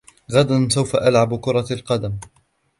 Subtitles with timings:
[0.31, 2.17] غدا سوف ألعب كرة القدم.